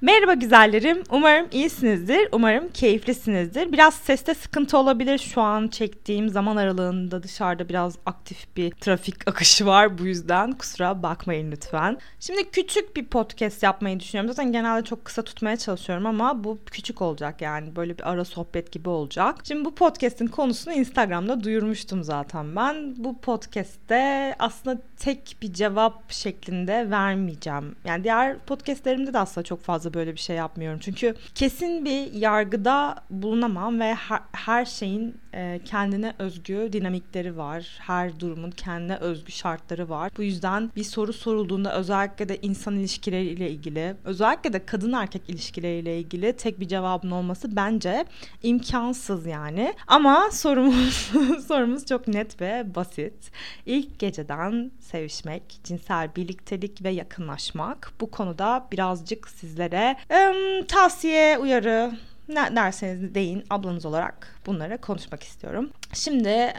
Merhaba 0.00 0.34
güzellerim. 0.34 1.02
Umarım 1.10 1.46
iyisinizdir. 1.52 2.28
Umarım 2.32 2.68
keyiflisinizdir. 2.68 3.72
Biraz 3.72 3.94
seste 3.94 4.34
sıkıntı 4.34 4.78
olabilir. 4.78 5.18
Şu 5.18 5.40
an 5.40 5.68
çektiğim 5.68 6.28
zaman 6.28 6.56
aralığında 6.56 7.22
dışarıda 7.22 7.68
biraz 7.68 7.98
aktif 8.06 8.56
bir 8.56 8.70
trafik 8.70 9.28
akışı 9.28 9.66
var. 9.66 9.98
Bu 9.98 10.06
yüzden 10.06 10.52
kusura 10.52 11.02
bakmayın 11.02 11.52
lütfen. 11.52 11.98
Şimdi 12.20 12.50
küçük 12.50 12.96
bir 12.96 13.06
podcast 13.06 13.62
yapmayı 13.62 14.00
düşünüyorum. 14.00 14.34
Zaten 14.34 14.52
genelde 14.52 14.84
çok 14.84 15.04
kısa 15.04 15.22
tutmaya 15.22 15.56
çalışıyorum 15.56 16.06
ama 16.06 16.44
bu 16.44 16.58
küçük 16.66 17.02
olacak 17.02 17.42
yani. 17.42 17.76
Böyle 17.76 17.98
bir 17.98 18.10
ara 18.10 18.24
sohbet 18.24 18.72
gibi 18.72 18.88
olacak. 18.88 19.36
Şimdi 19.44 19.64
bu 19.64 19.74
podcast'in 19.74 20.26
konusunu 20.26 20.74
Instagram'da 20.74 21.44
duyurmuştum 21.44 22.04
zaten 22.04 22.56
ben. 22.56 22.94
Bu 22.96 23.18
podcast'te 23.20 24.34
aslında 24.38 24.78
tek 24.96 25.36
bir 25.42 25.52
cevap 25.52 26.12
şeklinde 26.12 26.90
vermeyeceğim. 26.90 27.76
Yani 27.84 28.04
diğer 28.04 28.38
podcast'lerimde 28.38 29.12
de 29.12 29.18
aslında 29.18 29.44
çok 29.44 29.62
fazla 29.62 29.85
böyle 29.94 30.12
bir 30.12 30.20
şey 30.20 30.36
yapmıyorum. 30.36 30.78
Çünkü 30.82 31.14
kesin 31.34 31.84
bir 31.84 32.12
yargıda 32.12 32.94
bulunamam 33.10 33.80
ve 33.80 33.94
her, 33.94 34.20
her 34.32 34.64
şeyin 34.64 35.16
e, 35.34 35.60
kendine 35.64 36.14
özgü 36.18 36.68
dinamikleri 36.72 37.36
var. 37.36 37.78
Her 37.80 38.20
durumun 38.20 38.50
kendine 38.50 38.96
özgü 38.96 39.32
şartları 39.32 39.88
var. 39.88 40.12
Bu 40.16 40.22
yüzden 40.22 40.70
bir 40.76 40.84
soru 40.84 41.12
sorulduğunda 41.12 41.74
özellikle 41.74 42.28
de 42.28 42.38
insan 42.42 42.76
ilişkileriyle 42.76 43.50
ilgili, 43.50 43.96
özellikle 44.04 44.52
de 44.52 44.66
kadın 44.66 44.92
erkek 44.92 45.22
ilişkileriyle 45.28 45.98
ilgili 45.98 46.32
tek 46.32 46.60
bir 46.60 46.68
cevabın 46.68 47.10
olması 47.10 47.56
bence 47.56 48.04
imkansız 48.42 49.26
yani. 49.26 49.74
Ama 49.86 50.30
sorumuz 50.32 51.12
sorumuz 51.48 51.86
çok 51.86 52.08
net 52.08 52.40
ve 52.40 52.74
basit. 52.74 53.30
İlk 53.66 53.98
geceden 53.98 54.70
sevişmek, 54.80 55.60
cinsel 55.64 56.16
birliktelik 56.16 56.84
ve 56.84 56.90
yakınlaşmak. 56.90 57.92
Bu 58.00 58.10
konuda 58.10 58.68
birazcık 58.72 59.28
sizlere 59.28 59.75
ım, 59.80 60.66
tavsiye, 60.66 61.38
uyarı 61.38 61.92
ne 62.28 62.56
derseniz 62.56 63.14
deyin 63.14 63.44
ablanız 63.50 63.86
olarak 63.86 64.40
bunları 64.46 64.78
konuşmak 64.78 65.22
istiyorum. 65.22 65.70
Şimdi 65.92 66.52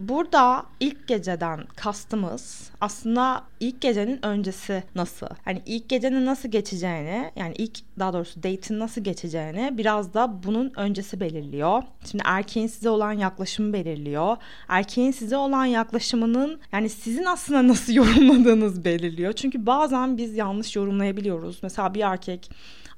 burada 0.00 0.66
ilk 0.80 1.08
geceden 1.08 1.64
kastımız 1.76 2.70
aslında 2.80 3.44
ilk 3.60 3.80
gecenin 3.80 4.26
öncesi 4.26 4.82
nasıl? 4.94 5.26
Hani 5.44 5.62
ilk 5.66 5.88
gecenin 5.88 6.26
nasıl 6.26 6.48
geçeceğini 6.48 7.30
yani 7.36 7.54
ilk 7.58 7.78
daha 7.98 8.12
doğrusu 8.12 8.42
date'in 8.42 8.78
nasıl 8.78 9.00
geçeceğini 9.00 9.78
biraz 9.78 10.14
da 10.14 10.42
bunun 10.42 10.72
öncesi 10.76 11.20
belirliyor. 11.20 11.82
Şimdi 12.10 12.24
erkeğin 12.26 12.66
size 12.66 12.90
olan 12.90 13.12
yaklaşımı 13.12 13.72
belirliyor. 13.72 14.36
Erkeğin 14.68 15.10
size 15.10 15.36
olan 15.36 15.64
yaklaşımının 15.64 16.60
yani 16.72 16.88
sizin 16.88 17.24
aslında 17.24 17.68
nasıl 17.68 17.92
yorumladığınız 18.00 18.84
belirliyor. 18.84 19.32
Çünkü 19.32 19.66
bazen 19.66 20.18
biz 20.18 20.36
yanlış 20.36 20.76
yorumlayabiliyoruz. 20.76 21.58
Mesela 21.62 21.94
bir 21.94 22.00
erkek 22.00 22.50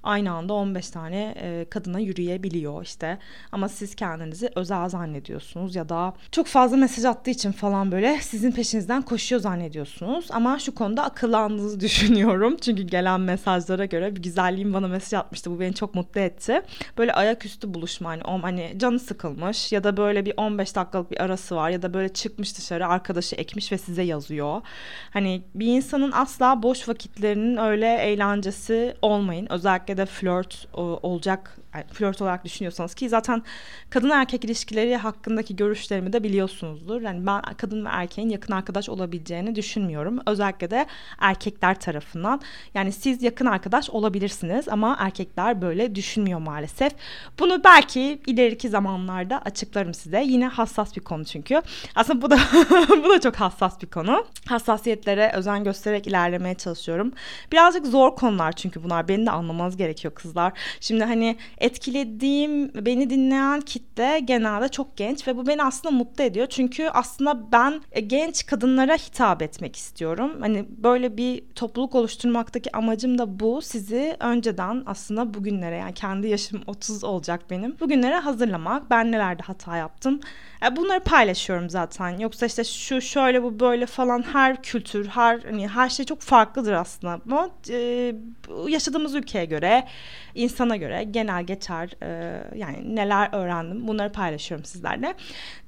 aynı 0.02 0.32
anda 0.32 0.52
15 0.52 0.90
tane 0.90 1.34
e, 1.36 1.66
kadına 1.70 1.98
yürüyebiliyor 1.98 2.82
işte. 2.82 3.18
Ama 3.52 3.68
siz 3.68 3.94
kendinizi 3.94 4.50
özel 4.54 4.88
zannediyorsunuz 4.88 5.76
ya 5.76 5.88
da 5.88 6.14
çok 6.32 6.46
fazla 6.46 6.76
mesaj 6.76 7.04
attığı 7.04 7.30
için 7.30 7.52
falan 7.52 7.92
böyle 7.92 8.20
sizin 8.20 8.52
peşinizden 8.52 9.02
koşuyor 9.02 9.40
zannediyorsunuz. 9.40 10.26
Ama 10.30 10.58
şu 10.58 10.74
konuda 10.74 11.04
akıllandığınızı 11.04 11.80
düşünüyorum. 11.80 12.56
Çünkü 12.56 12.82
gelen 12.82 13.20
mesajlara 13.20 13.84
göre 13.84 14.16
bir 14.16 14.22
güzelliğim 14.22 14.74
bana 14.74 14.88
mesaj 14.88 15.12
atmıştı. 15.20 15.50
Bu 15.50 15.60
beni 15.60 15.74
çok 15.74 15.94
mutlu 15.94 16.20
etti. 16.20 16.62
Böyle 16.98 17.12
ayaküstü 17.12 17.74
buluşma 17.74 18.10
hani, 18.10 18.24
o, 18.24 18.42
hani 18.42 18.74
canı 18.76 18.98
sıkılmış 18.98 19.72
ya 19.72 19.84
da 19.84 19.96
böyle 19.96 20.26
bir 20.26 20.34
15 20.36 20.76
dakikalık 20.76 21.10
bir 21.10 21.20
arası 21.20 21.56
var 21.56 21.70
ya 21.70 21.82
da 21.82 21.94
böyle 21.94 22.08
çıkmış 22.08 22.58
dışarı 22.58 22.86
arkadaşı 22.86 23.36
ekmiş 23.36 23.72
ve 23.72 23.78
size 23.78 24.02
yazıyor. 24.02 24.60
Hani 25.10 25.42
bir 25.54 25.66
insanın 25.66 26.12
asla 26.12 26.62
boş 26.62 26.88
vakitlerinin 26.88 27.56
öyle 27.56 27.96
eğlencesi 27.96 28.94
olmayın. 29.02 29.46
Özellikle 29.50 29.91
de 29.96 30.06
flört 30.06 30.68
olacak 31.02 31.58
flört 31.92 32.22
olarak 32.22 32.44
düşünüyorsanız 32.44 32.94
ki 32.94 33.08
zaten 33.08 33.42
kadın 33.90 34.10
erkek 34.10 34.44
ilişkileri 34.44 34.96
hakkındaki 34.96 35.56
görüşlerimi 35.56 36.12
de 36.12 36.24
biliyorsunuzdur. 36.24 37.00
Yani 37.00 37.26
ben 37.26 37.42
kadın 37.56 37.84
ve 37.84 37.88
erkeğin 37.88 38.28
yakın 38.28 38.52
arkadaş 38.52 38.88
olabileceğini 38.88 39.54
düşünmüyorum. 39.54 40.18
Özellikle 40.26 40.70
de 40.70 40.86
erkekler 41.18 41.80
tarafından. 41.80 42.40
Yani 42.74 42.92
siz 42.92 43.22
yakın 43.22 43.46
arkadaş 43.46 43.90
olabilirsiniz 43.90 44.68
ama 44.68 44.96
erkekler 45.00 45.62
böyle 45.62 45.94
düşünmüyor 45.94 46.40
maalesef. 46.40 46.92
Bunu 47.38 47.64
belki 47.64 48.20
ileriki 48.26 48.68
zamanlarda 48.68 49.42
açıklarım 49.42 49.94
size. 49.94 50.22
Yine 50.26 50.46
hassas 50.46 50.96
bir 50.96 51.00
konu 51.00 51.24
çünkü. 51.24 51.62
Aslında 51.94 52.22
bu 52.22 52.30
da 52.30 52.38
bu 53.04 53.10
da 53.10 53.20
çok 53.20 53.36
hassas 53.36 53.82
bir 53.82 53.86
konu. 53.86 54.26
Hassasiyetlere 54.46 55.32
özen 55.34 55.64
göstererek 55.64 56.06
ilerlemeye 56.06 56.54
çalışıyorum. 56.54 57.12
Birazcık 57.52 57.86
zor 57.86 58.16
konular 58.16 58.52
çünkü 58.52 58.84
bunlar. 58.84 59.08
Beni 59.08 59.26
de 59.26 59.30
anlamanız 59.30 59.76
gerekiyor 59.82 60.14
kızlar. 60.14 60.52
Şimdi 60.80 61.04
hani 61.04 61.36
etkilediğim, 61.58 62.72
beni 62.86 63.10
dinleyen 63.10 63.60
kitle 63.60 64.20
genelde 64.24 64.68
çok 64.68 64.96
genç 64.96 65.28
ve 65.28 65.36
bu 65.36 65.46
beni 65.46 65.62
aslında 65.62 65.94
mutlu 65.96 66.24
ediyor. 66.24 66.46
Çünkü 66.46 66.88
aslında 66.88 67.52
ben 67.52 67.80
e, 67.92 68.00
genç 68.00 68.46
kadınlara 68.46 68.94
hitap 68.94 69.42
etmek 69.42 69.76
istiyorum. 69.76 70.32
Hani 70.40 70.66
böyle 70.68 71.16
bir 71.16 71.42
topluluk 71.54 71.94
oluşturmaktaki 71.94 72.76
amacım 72.76 73.18
da 73.18 73.40
bu. 73.40 73.62
Sizi 73.62 74.16
önceden 74.20 74.82
aslında 74.86 75.34
bugünlere 75.34 75.76
yani 75.76 75.94
kendi 75.94 76.28
yaşım 76.28 76.62
30 76.66 77.04
olacak 77.04 77.40
benim. 77.50 77.76
Bugünlere 77.80 78.16
hazırlamak. 78.16 78.90
Ben 78.90 79.12
nelerde 79.12 79.42
hata 79.42 79.76
yaptım. 79.76 80.20
E, 80.66 80.76
bunları 80.76 81.00
paylaşıyorum 81.00 81.70
zaten. 81.70 82.18
Yoksa 82.18 82.46
işte 82.46 82.64
şu 82.64 83.00
şöyle 83.00 83.42
bu 83.42 83.60
böyle 83.60 83.86
falan 83.86 84.22
her 84.22 84.62
kültür, 84.62 85.06
her 85.06 85.40
hani 85.40 85.68
her 85.68 85.88
şey 85.88 86.06
çok 86.06 86.20
farklıdır 86.20 86.72
aslında. 86.72 87.20
Ama 87.26 87.50
e, 87.70 88.14
yaşadığımız 88.68 89.14
ülkeye 89.14 89.44
göre, 89.44 89.71
है 89.72 89.84
insana 90.34 90.76
göre 90.76 91.04
genel 91.04 91.44
geçer. 91.44 91.90
E, 92.02 92.42
yani 92.56 92.96
neler 92.96 93.28
öğrendim 93.32 93.88
bunları 93.88 94.12
paylaşıyorum 94.12 94.64
sizlerle. 94.64 95.14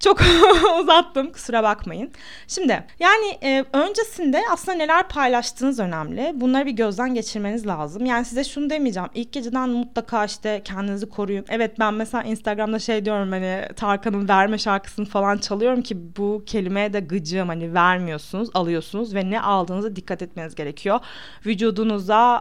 Çok 0.00 0.20
uzattım 0.80 1.32
kusura 1.32 1.62
bakmayın. 1.62 2.10
Şimdi 2.48 2.84
yani 3.00 3.38
e, 3.42 3.64
öncesinde 3.72 4.40
aslında 4.52 4.78
neler 4.78 5.08
paylaştığınız 5.08 5.80
önemli. 5.80 6.32
Bunları 6.34 6.66
bir 6.66 6.72
gözden 6.72 7.14
geçirmeniz 7.14 7.66
lazım. 7.66 8.06
Yani 8.06 8.24
size 8.24 8.44
şunu 8.44 8.70
demeyeceğim. 8.70 9.08
İlk 9.14 9.32
geceden 9.32 9.68
mutlaka 9.68 10.24
işte 10.24 10.60
kendinizi 10.64 11.08
koruyun. 11.08 11.44
Evet 11.48 11.78
ben 11.78 11.94
mesela 11.94 12.24
Instagram'da 12.24 12.78
şey 12.78 13.04
diyorum 13.04 13.32
hani 13.32 13.62
Tarkan'ın 13.76 14.28
verme 14.28 14.58
şarkısını 14.58 15.06
falan 15.06 15.38
çalıyorum 15.38 15.82
ki 15.82 16.16
bu 16.16 16.42
kelimeye 16.46 16.92
de 16.92 17.00
gıcığım 17.00 17.48
hani 17.48 17.74
vermiyorsunuz 17.74 18.48
alıyorsunuz 18.54 19.14
ve 19.14 19.30
ne 19.30 19.40
aldığınıza 19.40 19.96
dikkat 19.96 20.22
etmeniz 20.22 20.54
gerekiyor. 20.54 21.00
Vücudunuza 21.46 22.40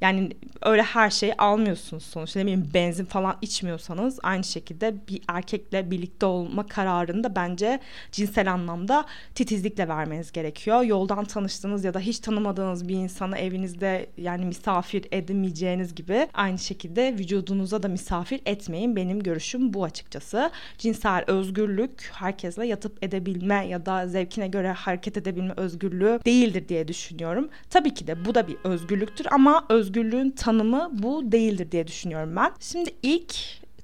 yani 0.00 0.30
öyle 0.62 0.82
her 0.82 1.10
şeyi 1.10 1.34
almıyorsunuz 1.42 2.02
sonuçta 2.02 2.40
ne 2.40 2.44
bileyim 2.44 2.70
benzin 2.74 3.04
falan 3.04 3.36
içmiyorsanız 3.42 4.18
aynı 4.22 4.44
şekilde 4.44 4.94
bir 5.08 5.22
erkekle 5.28 5.90
birlikte 5.90 6.26
olma 6.26 6.66
kararını 6.66 7.24
da 7.24 7.36
bence 7.36 7.80
cinsel 8.12 8.52
anlamda 8.52 9.04
titizlikle 9.34 9.88
vermeniz 9.88 10.32
gerekiyor. 10.32 10.82
Yoldan 10.82 11.24
tanıştığınız 11.24 11.84
ya 11.84 11.94
da 11.94 12.00
hiç 12.00 12.18
tanımadığınız 12.18 12.88
bir 12.88 12.94
insanı 12.94 13.38
evinizde 13.38 14.06
yani 14.16 14.44
misafir 14.44 15.06
edemeyeceğiniz 15.12 15.94
gibi 15.94 16.28
aynı 16.34 16.58
şekilde 16.58 17.14
vücudunuza 17.18 17.82
da 17.82 17.88
misafir 17.88 18.40
etmeyin. 18.46 18.96
Benim 18.96 19.22
görüşüm 19.22 19.74
bu 19.74 19.84
açıkçası. 19.84 20.50
Cinsel 20.78 21.24
özgürlük 21.26 22.10
herkesle 22.12 22.66
yatıp 22.66 23.04
edebilme 23.04 23.66
ya 23.66 23.86
da 23.86 24.06
zevkine 24.06 24.48
göre 24.48 24.72
hareket 24.72 25.16
edebilme 25.16 25.54
özgürlüğü 25.56 26.20
değildir 26.24 26.68
diye 26.68 26.88
düşünüyorum. 26.88 27.48
Tabii 27.70 27.94
ki 27.94 28.06
de 28.06 28.24
bu 28.24 28.34
da 28.34 28.48
bir 28.48 28.56
özgürlüktür 28.64 29.26
ama 29.30 29.66
özgürlüğün 29.68 30.30
tanımı 30.30 30.90
bu 30.92 31.31
değildir 31.32 31.72
diye 31.72 31.86
düşünüyorum 31.86 32.36
ben. 32.36 32.52
Şimdi 32.60 32.90
ilk 33.02 33.34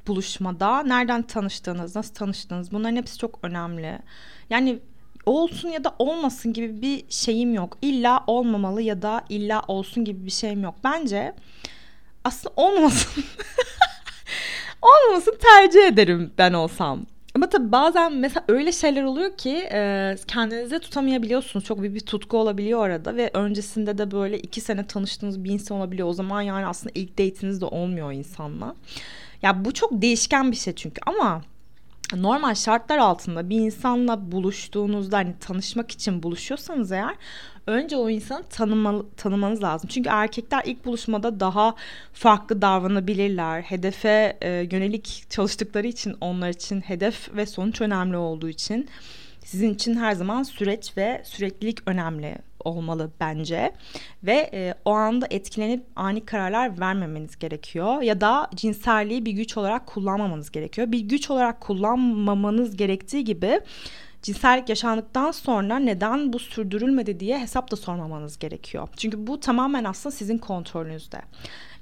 buluşmada 0.06 0.82
nereden 0.82 1.22
tanıştığınız, 1.22 1.96
nasıl 1.96 2.14
tanıştığınız 2.14 2.72
bunların 2.72 2.96
hepsi 2.96 3.18
çok 3.18 3.38
önemli. 3.42 3.98
Yani 4.50 4.78
olsun 5.26 5.68
ya 5.68 5.84
da 5.84 5.94
olmasın 5.98 6.52
gibi 6.52 6.82
bir 6.82 7.04
şeyim 7.08 7.54
yok. 7.54 7.78
İlla 7.82 8.24
olmamalı 8.26 8.82
ya 8.82 9.02
da 9.02 9.24
illa 9.28 9.62
olsun 9.68 10.04
gibi 10.04 10.26
bir 10.26 10.30
şeyim 10.30 10.62
yok. 10.62 10.74
Bence 10.84 11.34
aslında 12.24 12.54
olmasın. 12.56 13.24
olmasın 14.82 15.38
tercih 15.40 15.86
ederim 15.86 16.32
ben 16.38 16.52
olsam. 16.52 17.06
Ama 17.34 17.48
tabii 17.48 17.72
bazen 17.72 18.12
mesela 18.12 18.44
öyle 18.48 18.72
şeyler 18.72 19.02
oluyor 19.02 19.36
ki 19.36 19.68
e, 19.72 20.16
kendinizi 20.26 20.78
tutamayabiliyorsunuz. 20.78 21.64
Çok 21.64 21.80
büyük 21.80 21.94
bir 21.94 22.00
tutku 22.00 22.38
olabiliyor 22.38 22.80
orada 22.80 23.16
ve 23.16 23.30
öncesinde 23.34 23.98
de 23.98 24.10
böyle 24.10 24.38
iki 24.38 24.60
sene 24.60 24.86
tanıştığınız 24.86 25.44
bir 25.44 25.50
insan 25.50 25.78
olabiliyor. 25.78 26.08
O 26.08 26.12
zaman 26.12 26.42
yani 26.42 26.66
aslında 26.66 26.92
ilk 26.94 27.12
date'iniz 27.12 27.60
de 27.60 27.64
olmuyor 27.64 28.12
insanla. 28.12 28.74
Ya 29.42 29.64
bu 29.64 29.74
çok 29.74 30.02
değişken 30.02 30.50
bir 30.52 30.56
şey 30.56 30.74
çünkü 30.74 31.00
ama 31.06 31.42
normal 32.16 32.54
şartlar 32.54 32.98
altında 32.98 33.50
bir 33.50 33.56
insanla 33.56 34.32
buluştuğunuzda 34.32 35.16
hani 35.16 35.34
tanışmak 35.40 35.90
için 35.90 36.22
buluşuyorsanız 36.22 36.92
eğer 36.92 37.14
önce 37.66 37.96
o 37.96 38.10
insanı 38.10 38.42
tanımalı, 38.42 39.06
tanımanız 39.16 39.62
lazım. 39.62 39.88
Çünkü 39.92 40.08
erkekler 40.08 40.62
ilk 40.66 40.84
buluşmada 40.84 41.40
daha 41.40 41.74
farklı 42.12 42.62
davranabilirler. 42.62 43.62
Hedefe 43.62 44.38
e, 44.40 44.50
yönelik 44.50 45.24
çalıştıkları 45.30 45.86
için 45.86 46.16
onlar 46.20 46.48
için 46.48 46.80
hedef 46.80 47.34
ve 47.36 47.46
sonuç 47.46 47.80
önemli 47.80 48.16
olduğu 48.16 48.48
için 48.48 48.88
sizin 49.44 49.74
için 49.74 49.96
her 49.96 50.12
zaman 50.12 50.42
süreç 50.42 50.96
ve 50.96 51.22
süreklilik 51.24 51.78
önemli. 51.86 52.47
Olmalı 52.64 53.10
bence 53.20 53.72
ve 54.22 54.50
e, 54.52 54.74
o 54.84 54.90
anda 54.90 55.26
etkilenip 55.30 55.84
ani 55.96 56.24
kararlar 56.24 56.80
vermemeniz 56.80 57.38
gerekiyor 57.38 58.02
ya 58.02 58.20
da 58.20 58.50
cinselliği 58.54 59.26
bir 59.26 59.32
güç 59.32 59.56
olarak 59.56 59.86
kullanmamanız 59.86 60.50
gerekiyor. 60.50 60.92
Bir 60.92 61.00
güç 61.00 61.30
olarak 61.30 61.60
kullanmamanız 61.60 62.76
gerektiği 62.76 63.24
gibi 63.24 63.60
cinsellik 64.22 64.68
yaşandıktan 64.68 65.30
sonra 65.30 65.78
neden 65.78 66.32
bu 66.32 66.38
sürdürülmedi 66.38 67.20
diye 67.20 67.38
hesap 67.38 67.70
da 67.70 67.76
sormamanız 67.76 68.38
gerekiyor. 68.38 68.88
Çünkü 68.96 69.26
bu 69.26 69.40
tamamen 69.40 69.84
aslında 69.84 70.16
sizin 70.16 70.38
kontrolünüzde. 70.38 71.20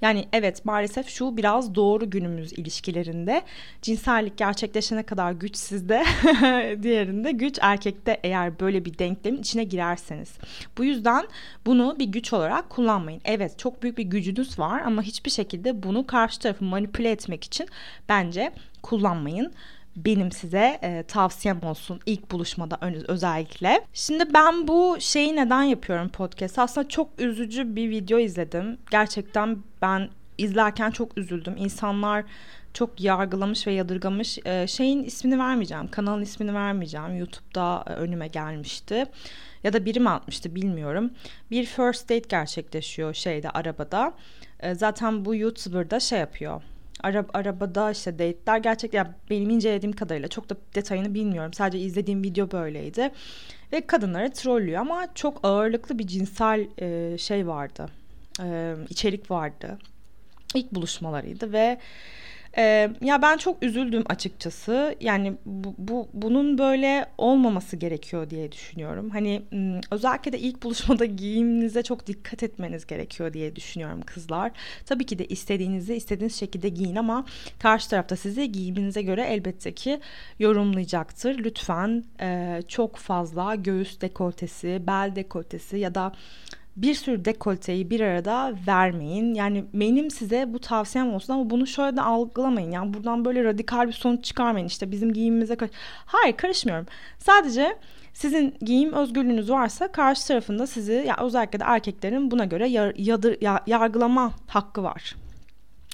Yani 0.02 0.28
evet 0.32 0.64
maalesef 0.64 1.08
şu 1.08 1.36
biraz 1.36 1.74
doğru 1.74 2.10
günümüz 2.10 2.52
ilişkilerinde 2.52 3.42
cinsellik 3.82 4.36
gerçekleşene 4.36 5.02
kadar 5.02 5.32
güç 5.32 5.56
sizde, 5.56 6.04
diğerinde 6.82 7.32
güç 7.32 7.58
erkekte 7.62 8.20
eğer 8.22 8.60
böyle 8.60 8.84
bir 8.84 8.98
denklemin 8.98 9.40
içine 9.40 9.64
girerseniz. 9.64 10.32
Bu 10.78 10.84
yüzden 10.84 11.26
bunu 11.66 11.96
bir 11.98 12.04
güç 12.04 12.32
olarak 12.32 12.70
kullanmayın. 12.70 13.20
Evet 13.24 13.58
çok 13.58 13.82
büyük 13.82 13.98
bir 13.98 14.04
gücünüz 14.04 14.58
var 14.58 14.80
ama 14.80 15.02
hiçbir 15.02 15.30
şekilde 15.30 15.82
bunu 15.82 16.06
karşı 16.06 16.38
tarafı 16.38 16.64
manipüle 16.64 17.10
etmek 17.10 17.44
için 17.44 17.68
bence 18.08 18.52
kullanmayın 18.82 19.52
benim 19.96 20.32
size 20.32 20.78
e, 20.82 21.02
tavsiyem 21.02 21.62
olsun 21.62 22.00
ilk 22.06 22.30
buluşmada 22.30 22.78
özellikle. 23.08 23.80
Şimdi 23.92 24.34
ben 24.34 24.68
bu 24.68 24.96
şeyi 25.00 25.36
neden 25.36 25.62
yapıyorum 25.62 26.08
podcast? 26.08 26.58
Aslında 26.58 26.88
çok 26.88 27.20
üzücü 27.20 27.76
bir 27.76 27.90
video 27.90 28.18
izledim. 28.18 28.78
Gerçekten 28.90 29.58
ben 29.82 30.08
izlerken 30.38 30.90
çok 30.90 31.18
üzüldüm. 31.18 31.54
İnsanlar 31.56 32.24
çok 32.74 33.00
yargılamış 33.00 33.66
ve 33.66 33.72
yadırgamış. 33.72 34.38
E, 34.44 34.66
şeyin 34.66 35.04
ismini 35.04 35.38
vermeyeceğim. 35.38 35.88
Kanalın 35.88 36.22
ismini 36.22 36.54
vermeyeceğim. 36.54 37.18
YouTube'da 37.18 37.84
e, 37.86 37.90
önüme 37.90 38.28
gelmişti. 38.28 39.04
Ya 39.64 39.72
da 39.72 39.84
biri 39.84 40.00
mi 40.00 40.10
atmıştı 40.10 40.54
bilmiyorum. 40.54 41.10
Bir 41.50 41.64
first 41.64 42.04
date 42.04 42.28
gerçekleşiyor 42.28 43.14
şeyde 43.14 43.50
arabada. 43.50 44.12
E, 44.60 44.74
zaten 44.74 45.24
bu 45.24 45.34
YouTuber'da 45.34 46.00
şey 46.00 46.18
yapıyor 46.18 46.62
Arab 47.06 47.28
arabada 47.34 47.90
işte 47.90 48.12
date'ler 48.12 48.58
gerçekten 48.58 48.98
yani 48.98 49.08
benim 49.30 49.50
incelediğim 49.50 49.96
kadarıyla 49.96 50.28
çok 50.28 50.50
da 50.50 50.56
detayını 50.74 51.14
bilmiyorum. 51.14 51.52
Sadece 51.52 51.78
izlediğim 51.78 52.22
video 52.22 52.50
böyleydi. 52.50 53.10
Ve 53.72 53.86
kadınları 53.86 54.32
trollüyor 54.32 54.80
ama 54.80 55.14
çok 55.14 55.40
ağırlıklı 55.42 55.98
bir 55.98 56.06
cinsel 56.06 56.66
e, 56.78 57.18
şey 57.18 57.46
vardı. 57.46 57.88
E, 58.42 58.74
içerik 58.88 59.30
vardı. 59.30 59.78
İlk 60.54 60.72
buluşmalarıydı 60.72 61.52
ve 61.52 61.78
ee, 62.58 62.90
ya 63.00 63.22
ben 63.22 63.36
çok 63.36 63.62
üzüldüm 63.62 64.04
açıkçası. 64.08 64.96
Yani 65.00 65.34
bu, 65.46 65.74
bu 65.78 66.08
bunun 66.12 66.58
böyle 66.58 67.06
olmaması 67.18 67.76
gerekiyor 67.76 68.30
diye 68.30 68.52
düşünüyorum. 68.52 69.10
Hani 69.10 69.42
özellikle 69.90 70.32
de 70.32 70.38
ilk 70.38 70.62
buluşmada 70.62 71.04
giyiminize 71.04 71.82
çok 71.82 72.06
dikkat 72.06 72.42
etmeniz 72.42 72.86
gerekiyor 72.86 73.32
diye 73.32 73.56
düşünüyorum 73.56 74.00
kızlar. 74.06 74.52
Tabii 74.86 75.06
ki 75.06 75.18
de 75.18 75.26
istediğinizi 75.26 75.94
istediğiniz 75.94 76.36
şekilde 76.36 76.68
giyin 76.68 76.96
ama 76.96 77.24
karşı 77.58 77.90
tarafta 77.90 78.16
sizi 78.16 78.52
giyiminize 78.52 79.02
göre 79.02 79.22
elbette 79.22 79.72
ki 79.72 80.00
yorumlayacaktır. 80.38 81.38
Lütfen 81.38 82.04
e, 82.20 82.60
çok 82.68 82.96
fazla 82.96 83.54
göğüs 83.54 84.00
dekoltesi, 84.00 84.82
bel 84.86 85.12
dekoltesi 85.16 85.78
ya 85.78 85.94
da 85.94 86.12
bir 86.76 86.94
sürü 86.94 87.24
dekolteyi 87.24 87.90
bir 87.90 88.00
arada 88.00 88.54
vermeyin. 88.66 89.34
Yani 89.34 89.64
benim 89.74 90.10
size 90.10 90.52
bu 90.52 90.58
tavsiyem 90.58 91.14
olsun 91.14 91.32
ama 91.32 91.50
bunu 91.50 91.66
şöyle 91.66 91.96
de 91.96 92.02
algılamayın. 92.02 92.70
Yani 92.70 92.94
buradan 92.94 93.24
böyle 93.24 93.44
radikal 93.44 93.88
bir 93.88 93.92
sonuç 93.92 94.24
çıkarmayın. 94.24 94.66
İşte 94.66 94.90
bizim 94.90 95.12
giyimimize 95.12 95.56
karış. 95.56 95.72
Hayır 96.06 96.36
karışmıyorum. 96.36 96.86
Sadece 97.18 97.76
sizin 98.12 98.54
giyim 98.60 98.92
özgürlüğünüz 98.92 99.50
varsa 99.50 99.92
karşı 99.92 100.28
tarafında 100.28 100.66
sizi 100.66 101.04
ya 101.06 101.16
özellikle 101.20 101.60
de 101.60 101.64
erkeklerin 101.66 102.30
buna 102.30 102.44
göre 102.44 102.68
yar, 102.68 102.92
yadır, 102.96 103.36
ya, 103.40 103.60
yargılama 103.66 104.32
hakkı 104.46 104.82
var. 104.82 105.16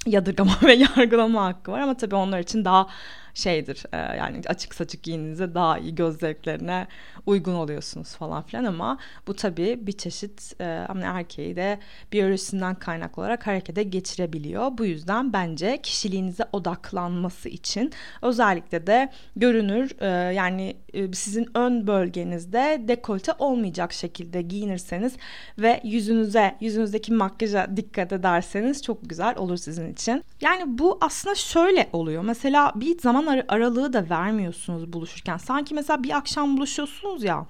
Yadırgama 0.06 0.52
ve 0.62 0.72
yargılama 0.72 1.44
hakkı 1.44 1.72
var 1.72 1.80
ama 1.80 1.96
tabii 1.96 2.14
onlar 2.14 2.40
için 2.40 2.64
daha 2.64 2.86
şeydir 3.34 3.84
e, 3.92 3.96
yani 3.96 4.40
açık 4.46 4.74
saçık 4.74 5.02
giyinize 5.02 5.54
daha 5.54 5.78
iyi 5.78 5.94
göz 5.94 6.18
zevklerine 6.18 6.86
uygun 7.26 7.54
oluyorsunuz 7.54 8.14
falan 8.14 8.42
filan 8.42 8.64
ama 8.64 8.98
bu 9.26 9.36
tabii 9.36 9.78
bir 9.86 9.92
çeşit 9.92 10.60
e, 10.60 10.64
erkeği 11.02 11.56
de 11.56 11.78
biyolojisinden 12.12 12.74
kaynaklı 12.74 13.22
olarak 13.22 13.46
harekete 13.46 13.82
geçirebiliyor. 13.82 14.78
Bu 14.78 14.84
yüzden 14.84 15.32
bence 15.32 15.78
kişiliğinize 15.82 16.44
odaklanması 16.52 17.48
için 17.48 17.92
özellikle 18.22 18.86
de 18.86 19.12
görünür 19.36 19.90
e, 20.00 20.34
yani 20.34 20.76
e, 20.92 21.12
sizin 21.12 21.48
ön 21.54 21.86
bölgenizde 21.86 22.82
dekolte 22.88 23.32
olmayacak 23.38 23.92
şekilde 23.92 24.42
giyinirseniz 24.42 25.16
ve 25.58 25.80
yüzünüze 25.84 26.56
yüzünüzdeki 26.60 27.12
makyaja 27.12 27.76
dikkat 27.76 28.12
ederseniz 28.12 28.82
çok 28.82 29.10
güzel 29.10 29.36
olur 29.36 29.56
sizin 29.56 29.92
için. 29.92 30.24
Yani 30.40 30.78
bu 30.78 30.98
aslında 31.00 31.34
şöyle 31.34 31.88
oluyor. 31.92 32.22
Mesela 32.22 32.72
bir 32.74 32.98
zaman 33.22 33.38
ar- 33.38 33.44
aralığı 33.48 33.92
da 33.92 34.10
vermiyorsunuz 34.10 34.92
buluşurken. 34.92 35.36
Sanki 35.36 35.74
mesela 35.74 36.02
bir 36.02 36.16
akşam 36.16 36.56
buluşuyorsunuz 36.56 37.24
ya 37.24 37.46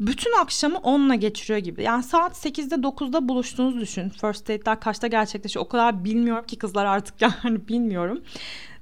bütün 0.00 0.40
akşamı 0.42 0.78
onunla 0.78 1.14
geçiriyor 1.14 1.58
gibi. 1.58 1.82
Yani 1.82 2.02
saat 2.02 2.46
8'de 2.46 2.74
9'da 2.74 3.28
buluştuğunuzu 3.28 3.80
düşün. 3.80 4.08
First 4.08 4.48
date'ler 4.48 4.80
kaçta 4.80 5.06
gerçekleşiyor 5.06 5.64
o 5.64 5.68
kadar 5.68 6.04
bilmiyorum 6.04 6.46
ki 6.46 6.58
kızlar 6.58 6.84
artık 6.84 7.14
yani 7.44 7.68
bilmiyorum. 7.68 8.22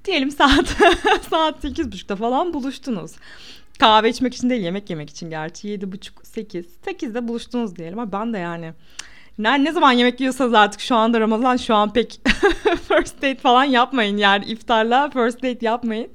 Diyelim 0.04 0.30
saat 0.30 0.68
saat 1.30 1.64
8.30'da 1.64 2.16
falan 2.16 2.54
buluştunuz. 2.54 3.12
Kahve 3.78 4.10
içmek 4.10 4.34
için 4.34 4.50
değil 4.50 4.62
yemek 4.62 4.90
yemek 4.90 5.10
için 5.10 5.30
gerçi 5.30 5.68
7.30 5.68 6.10
8 6.22 6.66
8'de 6.86 7.28
buluştunuz 7.28 7.76
diyelim 7.76 7.98
ama 7.98 8.12
ben 8.12 8.32
de 8.32 8.38
yani 8.38 8.72
ne, 9.38 9.64
ne 9.64 9.72
zaman 9.72 9.92
yemek 9.92 10.20
yiyorsanız 10.20 10.54
artık 10.54 10.80
şu 10.80 10.96
anda 10.96 11.20
Ramazan 11.20 11.56
şu 11.56 11.74
an 11.74 11.92
pek 11.92 12.20
first 12.88 13.16
date 13.16 13.36
falan 13.36 13.64
yapmayın 13.64 14.16
yani 14.16 14.44
iftarla 14.44 15.10
first 15.10 15.42
date 15.42 15.66
yapmayın. 15.66 16.08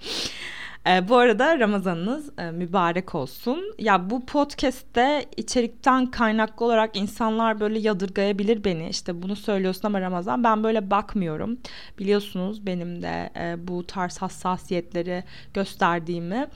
E, 0.87 1.09
bu 1.09 1.17
arada 1.17 1.59
Ramazanınız 1.59 2.29
e, 2.39 2.51
mübarek 2.51 3.15
olsun. 3.15 3.75
Ya 3.79 4.09
bu 4.09 4.25
podcast'te 4.25 5.25
içerikten 5.37 6.05
kaynaklı 6.05 6.65
olarak 6.65 6.97
insanlar 6.97 7.59
böyle 7.59 7.79
yadırgayabilir 7.79 8.63
beni. 8.63 8.89
İşte 8.89 9.21
bunu 9.21 9.35
söylüyorsun 9.35 9.87
ama 9.87 10.01
Ramazan 10.01 10.43
ben 10.43 10.63
böyle 10.63 10.91
bakmıyorum. 10.91 11.57
Biliyorsunuz 11.99 12.65
benim 12.65 13.01
de 13.01 13.29
e, 13.35 13.67
bu 13.67 13.87
tarz 13.87 14.17
hassasiyetleri 14.17 15.23
gösterdiğimi. 15.53 16.47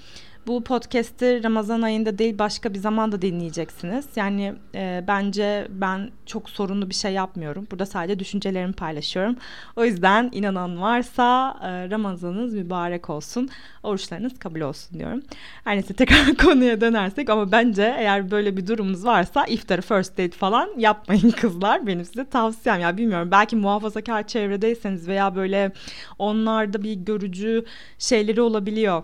Bu 0.48 0.64
podcast'i 0.64 1.44
Ramazan 1.44 1.82
ayında 1.82 2.18
değil 2.18 2.40
başka 2.40 2.74
bir 2.74 2.80
zamanda 2.80 3.22
dinleyeceksiniz. 3.22 4.06
Yani 4.16 4.54
e, 4.76 5.04
bence 5.08 5.68
ben 5.70 6.12
çok 6.26 6.50
sorunlu 6.50 6.90
bir 6.90 6.96
şey 6.96 7.14
yapmıyorum. 7.14 7.68
Burada 7.72 7.86
sadece 7.86 8.20
düşüncelerimi 8.20 8.74
paylaşıyorum. 8.74 9.36
O 9.76 9.86
yüzden 9.86 10.30
inanan 10.34 10.82
varsa 10.82 11.58
e, 11.64 11.90
Ramazanınız 11.90 12.54
mübarek 12.54 13.10
olsun. 13.10 13.50
Oruçlarınız 13.84 14.40
kabul 14.40 14.62
olsun 14.62 15.00
diyorum. 15.00 15.22
Her 15.64 15.76
neyse 15.76 15.94
tekrar 15.94 16.36
konuya 16.46 16.82
dönersek 16.82 17.30
ama 17.30 17.52
bence 17.52 17.96
eğer 17.98 18.32
böyle 18.32 18.58
bir 18.58 18.68
durumunuz 18.68 19.06
varsa 19.06 19.46
iftarı 19.46 19.82
first 19.82 20.12
date 20.18 20.38
falan 20.38 20.70
yapmayın 20.78 21.32
kızlar. 21.42 21.88
Benim 21.88 22.06
size 22.06 22.26
tavsiyem. 22.26 22.80
Ya 22.80 22.98
bilmiyorum 22.98 23.32
belki 23.32 23.56
muhafazakar 23.56 24.28
çevredeyseniz 24.28 25.08
veya 25.08 25.36
böyle 25.36 25.72
onlarda 26.20 26.84
bir 26.84 26.94
görücü 26.94 27.66
şeyleri 28.00 28.42
olabiliyor 28.42 29.04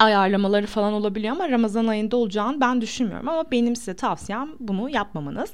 ayarlamaları 0.00 0.66
falan 0.66 0.92
olabiliyor 0.92 1.32
ama 1.32 1.48
Ramazan 1.48 1.86
ayında 1.86 2.16
olacağını 2.16 2.60
ben 2.60 2.80
düşünmüyorum. 2.80 3.28
Ama 3.28 3.50
benim 3.50 3.76
size 3.76 3.96
tavsiyem 3.96 4.48
bunu 4.60 4.90
yapmamanız. 4.90 5.52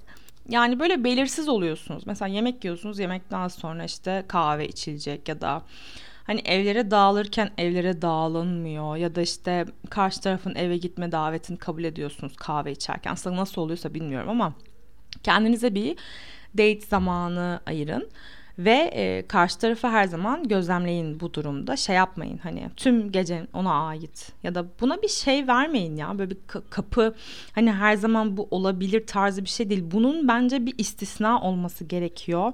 Yani 0.48 0.80
böyle 0.80 1.04
belirsiz 1.04 1.48
oluyorsunuz. 1.48 2.06
Mesela 2.06 2.28
yemek 2.28 2.64
yiyorsunuz. 2.64 2.98
Yemekten 2.98 3.48
sonra 3.48 3.84
işte 3.84 4.24
kahve 4.28 4.68
içilecek 4.68 5.28
ya 5.28 5.40
da 5.40 5.62
hani 6.24 6.40
evlere 6.40 6.90
dağılırken 6.90 7.50
evlere 7.58 8.02
dağılınmıyor 8.02 8.96
ya 8.96 9.14
da 9.14 9.20
işte 9.20 9.64
karşı 9.90 10.20
tarafın 10.20 10.54
eve 10.54 10.76
gitme 10.76 11.12
davetini 11.12 11.58
kabul 11.58 11.84
ediyorsunuz 11.84 12.36
kahve 12.36 12.72
içerken. 12.72 13.12
Aslında 13.12 13.36
nasıl 13.36 13.62
oluyorsa 13.62 13.94
bilmiyorum 13.94 14.28
ama 14.28 14.52
kendinize 15.22 15.74
bir 15.74 15.96
date 16.54 16.80
zamanı 16.80 17.60
ayırın. 17.66 18.08
Ve 18.58 18.90
e, 18.94 19.26
karşı 19.26 19.58
tarafı 19.58 19.88
her 19.88 20.04
zaman 20.04 20.48
gözlemleyin 20.48 21.20
bu 21.20 21.34
durumda. 21.34 21.76
Şey 21.76 21.96
yapmayın 21.96 22.38
hani 22.38 22.70
tüm 22.76 23.12
gece 23.12 23.46
ona 23.52 23.86
ait 23.86 24.32
ya 24.42 24.54
da 24.54 24.66
buna 24.80 25.02
bir 25.02 25.08
şey 25.08 25.46
vermeyin 25.46 25.96
ya. 25.96 26.18
Böyle 26.18 26.30
bir 26.30 26.38
kapı 26.70 27.14
hani 27.54 27.72
her 27.72 27.96
zaman 27.96 28.36
bu 28.36 28.48
olabilir 28.50 29.06
tarzı 29.06 29.44
bir 29.44 29.48
şey 29.48 29.70
değil. 29.70 29.84
Bunun 29.90 30.28
bence 30.28 30.66
bir 30.66 30.75
istisna 30.78 31.40
olması 31.40 31.84
gerekiyor. 31.84 32.52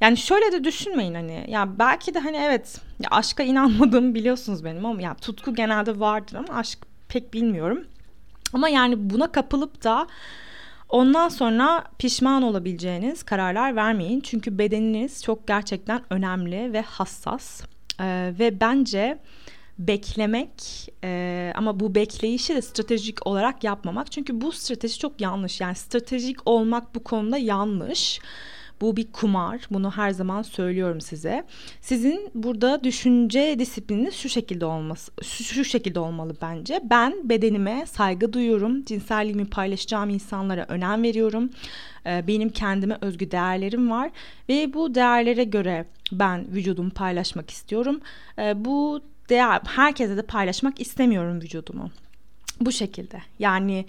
Yani 0.00 0.16
şöyle 0.16 0.52
de 0.52 0.64
düşünmeyin 0.64 1.14
hani 1.14 1.44
ya 1.48 1.78
belki 1.78 2.14
de 2.14 2.18
hani 2.18 2.36
evet 2.36 2.80
ya 3.00 3.08
aşka 3.10 3.42
inanmadığımı 3.42 4.14
biliyorsunuz 4.14 4.64
benim 4.64 4.86
ama 4.86 5.02
ya 5.02 5.14
tutku 5.14 5.54
genelde 5.54 6.00
vardır 6.00 6.36
ama 6.36 6.58
aşk 6.58 6.78
pek 7.08 7.34
bilmiyorum. 7.34 7.84
Ama 8.52 8.68
yani 8.68 9.10
buna 9.10 9.32
kapılıp 9.32 9.84
da 9.84 10.06
Ondan 10.88 11.28
sonra 11.28 11.84
pişman 11.98 12.42
olabileceğiniz 12.42 13.22
kararlar 13.22 13.76
vermeyin. 13.76 14.20
Çünkü 14.20 14.58
bedeniniz 14.58 15.22
çok 15.22 15.48
gerçekten 15.48 16.02
önemli 16.10 16.72
ve 16.72 16.80
hassas. 16.80 17.62
Ee, 18.00 18.32
ve 18.38 18.60
bence 18.60 19.18
beklemek 19.78 20.52
e, 21.04 21.52
ama 21.56 21.80
bu 21.80 21.94
bekleyişi 21.94 22.54
de 22.54 22.62
stratejik 22.62 23.26
olarak 23.26 23.64
yapmamak. 23.64 24.12
Çünkü 24.12 24.40
bu 24.40 24.52
strateji 24.52 24.98
çok 24.98 25.20
yanlış. 25.20 25.60
Yani 25.60 25.74
stratejik 25.74 26.38
olmak 26.44 26.94
bu 26.94 27.04
konuda 27.04 27.38
yanlış. 27.38 28.20
Bu 28.80 28.96
bir 28.96 29.12
kumar. 29.12 29.66
Bunu 29.70 29.90
her 29.90 30.10
zaman 30.10 30.42
söylüyorum 30.42 31.00
size. 31.00 31.44
Sizin 31.80 32.30
burada 32.34 32.84
düşünce 32.84 33.56
disiplininiz 33.58 34.14
şu 34.14 34.28
şekilde 34.28 34.66
olması 34.66 35.12
şu, 35.22 35.64
şekilde 35.64 36.00
olmalı 36.00 36.36
bence. 36.42 36.80
Ben 36.84 37.28
bedenime 37.28 37.86
saygı 37.86 38.32
duyuyorum. 38.32 38.84
Cinselliğimi 38.84 39.46
paylaşacağım 39.46 40.10
insanlara 40.10 40.66
önem 40.68 41.02
veriyorum. 41.02 41.50
Ee, 42.06 42.24
benim 42.26 42.48
kendime 42.48 42.98
özgü 43.00 43.30
değerlerim 43.30 43.90
var 43.90 44.10
ve 44.48 44.72
bu 44.72 44.94
değerlere 44.94 45.44
göre 45.44 45.86
ben 46.12 46.46
vücudumu 46.54 46.90
paylaşmak 46.90 47.50
istiyorum. 47.50 48.00
Ee, 48.38 48.64
bu 48.64 49.00
değer 49.28 49.60
herkese 49.66 50.16
de 50.16 50.22
paylaşmak 50.22 50.80
istemiyorum 50.80 51.40
vücudumu. 51.40 51.90
Bu 52.60 52.72
şekilde. 52.72 53.22
Yani 53.38 53.86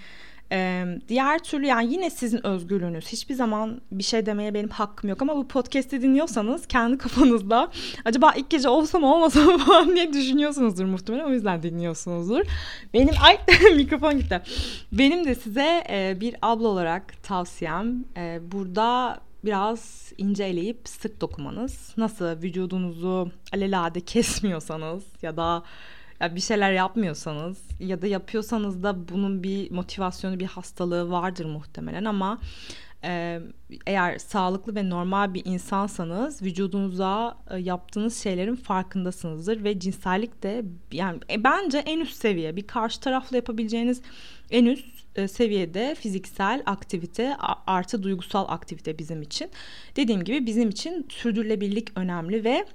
ee, 0.52 0.86
diğer 1.08 1.40
türlü 1.40 1.66
yani 1.66 1.94
yine 1.94 2.10
sizin 2.10 2.48
özgürlüğünüz. 2.48 3.08
Hiçbir 3.08 3.36
zaman 3.36 3.82
bir 3.92 4.04
şey 4.04 4.26
demeye 4.26 4.54
benim 4.54 4.70
hakkım 4.70 5.10
yok 5.10 5.22
ama 5.22 5.36
bu 5.36 5.48
podcast'i 5.48 6.02
dinliyorsanız 6.02 6.68
kendi 6.68 6.98
kafanızda 7.08 7.72
acaba 8.06 8.34
ilk 8.36 8.50
gece 8.50 8.70
olsa 8.70 9.00
mı 9.00 9.16
olmasa 9.16 9.42
mı 9.42 9.58
falan 9.66 9.96
diye 9.96 10.14
düşünüyorsunuzdur 10.14 10.86
muhtemelen. 10.86 11.26
O 11.26 11.30
yüzden 11.30 11.64
dinliyorsunuzdur. 11.64 12.42
Benim 12.94 13.14
ay 13.22 13.38
mikrofon 13.76 14.18
gitti. 14.18 14.42
Benim 14.92 15.26
de 15.26 15.36
size 15.36 15.84
e, 15.90 16.18
bir 16.22 16.36
abla 16.42 16.68
olarak 16.68 17.24
tavsiyem 17.24 18.06
e, 18.18 18.40
burada 18.52 19.20
biraz 19.46 20.14
ince 20.18 20.44
eleyip 20.44 20.88
sık 20.88 21.22
dokumanız. 21.22 21.94
Nasıl 21.98 22.26
vücudunuzu 22.26 23.32
alelade 23.54 24.02
kesmiyorsanız 24.02 25.04
ya 25.22 25.38
da 25.38 25.64
ya 26.20 26.36
bir 26.36 26.42
şeyler 26.42 26.72
yapmıyorsanız 26.72 27.58
ya 27.80 28.02
da 28.02 28.08
yapıyorsanız 28.08 28.84
da 28.84 29.10
bunun 29.10 29.44
bir 29.44 29.72
motivasyonu 29.72 30.40
bir 30.40 30.46
hastalığı 30.46 31.12
vardır 31.12 31.46
muhtemelen 31.46 32.06
ama 32.06 32.40
eğer 33.86 34.18
sağlıklı 34.18 34.76
ve 34.76 34.90
normal 34.90 35.34
bir 35.34 35.46
insansanız 35.46 36.42
vücudunuza 36.42 37.38
e, 37.52 37.58
yaptığınız 37.58 38.24
şeylerin 38.24 38.56
farkındasınızdır 38.56 39.64
ve 39.64 39.80
cinsellik 39.80 40.44
de 40.44 40.66
yani 40.92 41.20
e, 41.32 41.44
bence 41.44 41.78
en 41.78 42.00
üst 42.00 42.16
seviye 42.16 42.56
bir 42.56 42.68
karşı 42.68 43.00
tarafla 43.00 43.36
yapabileceğiniz 43.36 44.02
en 44.52 44.66
üst 44.66 44.86
e, 45.16 45.28
seviyede 45.28 45.96
fiziksel 45.96 46.64
aktivite 46.66 47.36
artı 47.68 48.04
duygusal 48.04 48.46
aktivite 48.48 49.00
bizim 49.00 49.22
için. 49.22 49.50
Dediğim 49.96 50.24
gibi 50.24 50.46
bizim 50.46 50.70
için 50.70 51.08
sürdürülebilirlik 51.10 51.98
önemli 51.98 52.44
ve 52.44 52.66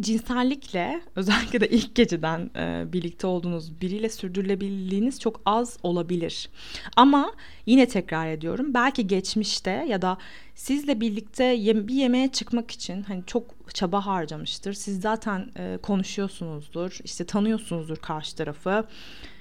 cinsellikle 0.00 1.00
özellikle 1.16 1.60
de 1.60 1.68
ilk 1.68 1.94
geceden 1.94 2.50
e, 2.56 2.92
birlikte 2.92 3.26
olduğunuz 3.26 3.80
biriyle 3.80 4.08
sürdürülebilirliğiniz 4.08 5.20
çok 5.20 5.40
az 5.46 5.78
olabilir. 5.82 6.48
Ama 6.96 7.32
yine 7.66 7.88
tekrar 7.88 8.26
ediyorum 8.28 8.74
belki 8.74 9.06
geçmişte 9.06 9.70
ya 9.88 10.02
da 10.02 10.18
sizle 10.54 11.00
birlikte 11.00 11.44
ye- 11.44 11.88
bir 11.88 11.94
yemeğe 11.94 12.28
çıkmak 12.28 12.70
için 12.70 13.02
hani 13.02 13.22
çok 13.26 13.44
çaba 13.74 14.06
harcamıştır. 14.06 14.72
Siz 14.72 15.00
zaten 15.00 15.50
e, 15.58 15.78
konuşuyorsunuzdur, 15.82 16.98
işte 17.04 17.24
tanıyorsunuzdur 17.26 17.96
karşı 17.96 18.36
tarafı. 18.36 18.84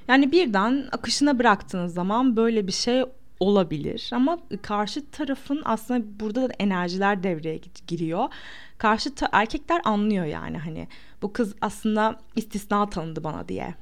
Yani 0.07 0.31
birden 0.31 0.87
akışına 0.91 1.39
bıraktığınız 1.39 1.93
zaman 1.93 2.35
böyle 2.35 2.67
bir 2.67 2.71
şey 2.71 3.03
olabilir 3.39 4.09
ama 4.13 4.39
karşı 4.61 5.11
tarafın 5.11 5.61
aslında 5.65 6.19
burada 6.19 6.49
da 6.49 6.53
enerjiler 6.59 7.23
devreye 7.23 7.59
giriyor. 7.87 8.29
Karşı 8.77 9.15
ta- 9.15 9.29
erkekler 9.31 9.81
anlıyor 9.85 10.25
yani 10.25 10.57
hani 10.57 10.87
bu 11.21 11.33
kız 11.33 11.55
aslında 11.61 12.19
istisna 12.35 12.89
tanıdı 12.89 13.23
bana 13.23 13.47
diye. 13.47 13.73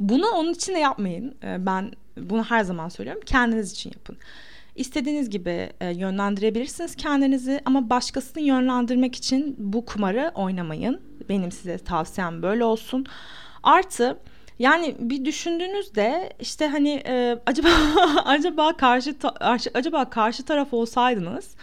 Bunu 0.00 0.26
onun 0.28 0.52
için 0.52 0.74
de 0.74 0.78
yapmayın. 0.78 1.34
Ee, 1.44 1.66
ben 1.66 1.92
bunu 2.16 2.44
her 2.44 2.64
zaman 2.64 2.88
söylüyorum. 2.88 3.22
Kendiniz 3.26 3.72
için 3.72 3.90
yapın. 3.94 4.16
İstediğiniz 4.76 5.30
gibi 5.30 5.70
e, 5.80 5.90
yönlendirebilirsiniz 5.90 6.96
kendinizi 6.96 7.60
ama 7.64 7.90
başkasını 7.90 8.42
yönlendirmek 8.42 9.16
için 9.16 9.56
bu 9.58 9.84
kumarı 9.84 10.32
oynamayın. 10.34 11.00
Benim 11.28 11.52
size 11.52 11.78
tavsiyem 11.78 12.42
böyle 12.42 12.64
olsun. 12.64 13.06
Artı 13.62 14.18
yani 14.58 14.96
bir 14.98 15.24
düşündüğünüzde 15.24 16.32
işte 16.40 16.66
hani 16.66 17.02
e, 17.06 17.38
acaba 17.46 17.68
acaba 18.24 18.76
karşı 18.76 19.18
ta, 19.18 19.34
acaba 19.74 20.10
karşı 20.10 20.44
taraf 20.44 20.74
olsaydınız 20.74 21.56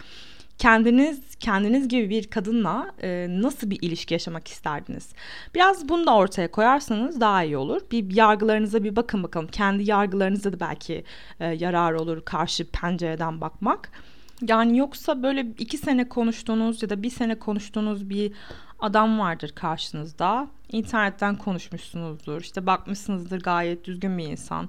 kendiniz 0.58 1.20
kendiniz 1.40 1.88
gibi 1.88 2.10
bir 2.10 2.26
kadınla 2.26 2.90
e, 3.02 3.26
nasıl 3.30 3.70
bir 3.70 3.78
ilişki 3.82 4.14
yaşamak 4.14 4.48
isterdiniz? 4.48 5.12
Biraz 5.54 5.88
bunu 5.88 6.06
da 6.06 6.14
ortaya 6.14 6.50
koyarsanız 6.50 7.20
daha 7.20 7.44
iyi 7.44 7.56
olur. 7.56 7.80
Bir 7.90 8.14
yargılarınıza 8.14 8.84
bir 8.84 8.96
bakın 8.96 9.22
bakalım. 9.22 9.48
Kendi 9.48 9.90
yargılarınıza 9.90 10.52
da 10.52 10.60
belki 10.60 11.04
e, 11.40 11.46
yarar 11.46 11.92
olur 11.92 12.24
karşı 12.24 12.66
pencereden 12.70 13.40
bakmak. 13.40 13.90
Yani 14.48 14.78
yoksa 14.78 15.22
böyle 15.22 15.46
iki 15.58 15.78
sene 15.78 16.08
konuştuğunuz 16.08 16.82
ya 16.82 16.90
da 16.90 17.02
bir 17.02 17.10
sene 17.10 17.38
konuştuğunuz 17.38 18.10
bir 18.10 18.32
adam 18.80 19.18
vardır 19.18 19.52
karşınızda. 19.54 20.48
İnternetten 20.68 21.36
konuşmuşsunuzdur. 21.36 22.40
İşte 22.40 22.66
bakmışsınızdır 22.66 23.40
gayet 23.40 23.84
düzgün 23.84 24.18
bir 24.18 24.24
insan. 24.24 24.68